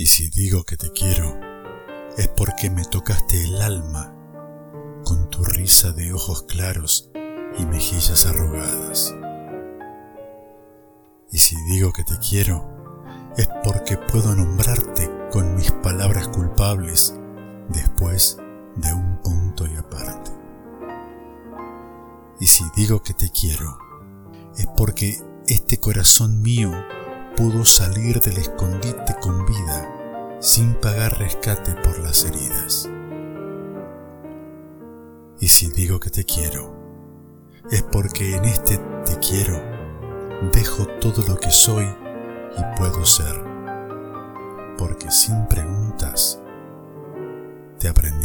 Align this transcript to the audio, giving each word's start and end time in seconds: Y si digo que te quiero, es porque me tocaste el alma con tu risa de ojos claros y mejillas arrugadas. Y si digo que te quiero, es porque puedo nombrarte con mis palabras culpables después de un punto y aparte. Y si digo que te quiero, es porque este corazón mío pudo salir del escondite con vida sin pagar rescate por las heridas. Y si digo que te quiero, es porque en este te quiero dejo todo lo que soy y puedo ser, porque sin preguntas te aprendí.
Y 0.00 0.06
si 0.06 0.30
digo 0.30 0.62
que 0.62 0.76
te 0.76 0.92
quiero, 0.92 1.40
es 2.16 2.28
porque 2.28 2.70
me 2.70 2.84
tocaste 2.84 3.42
el 3.42 3.60
alma 3.60 4.14
con 5.04 5.28
tu 5.28 5.42
risa 5.42 5.90
de 5.90 6.12
ojos 6.12 6.44
claros 6.44 7.10
y 7.58 7.66
mejillas 7.66 8.24
arrugadas. 8.24 9.12
Y 11.32 11.38
si 11.38 11.56
digo 11.64 11.92
que 11.92 12.04
te 12.04 12.16
quiero, 12.18 12.64
es 13.36 13.48
porque 13.64 13.96
puedo 13.96 14.36
nombrarte 14.36 15.10
con 15.32 15.56
mis 15.56 15.72
palabras 15.72 16.28
culpables 16.28 17.12
después 17.68 18.38
de 18.76 18.92
un 18.92 19.20
punto 19.20 19.66
y 19.66 19.74
aparte. 19.74 20.30
Y 22.38 22.46
si 22.46 22.62
digo 22.76 23.02
que 23.02 23.14
te 23.14 23.30
quiero, 23.30 23.76
es 24.56 24.68
porque 24.76 25.20
este 25.48 25.80
corazón 25.80 26.40
mío 26.40 26.70
pudo 27.38 27.64
salir 27.64 28.18
del 28.18 28.36
escondite 28.38 29.14
con 29.20 29.46
vida 29.46 30.36
sin 30.40 30.74
pagar 30.74 31.20
rescate 31.20 31.72
por 31.84 31.96
las 32.00 32.24
heridas. 32.24 32.90
Y 35.38 35.46
si 35.46 35.70
digo 35.70 36.00
que 36.00 36.10
te 36.10 36.24
quiero, 36.24 36.74
es 37.70 37.84
porque 37.84 38.34
en 38.34 38.44
este 38.44 38.78
te 39.06 39.16
quiero 39.20 39.62
dejo 40.52 40.86
todo 41.00 41.22
lo 41.28 41.38
que 41.38 41.52
soy 41.52 41.84
y 41.84 42.76
puedo 42.76 43.04
ser, 43.04 43.36
porque 44.76 45.08
sin 45.08 45.46
preguntas 45.46 46.40
te 47.78 47.86
aprendí. 47.86 48.17